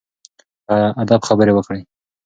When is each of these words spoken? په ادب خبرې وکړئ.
په 0.67 0.75
ادب 1.01 1.21
خبرې 1.27 1.51
وکړئ. 1.55 1.81